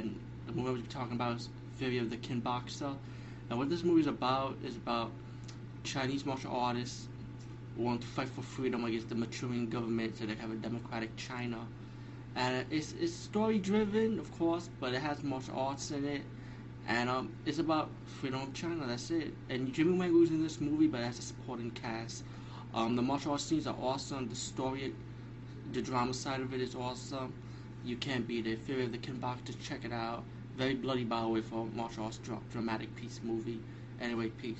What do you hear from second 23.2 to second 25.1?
arts scenes are awesome. The story,